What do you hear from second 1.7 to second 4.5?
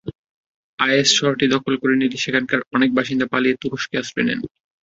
করে নিলে সেখানকার অনেক বাসিন্দা পালিয়ে তুরস্কে আশ্রয় নেন।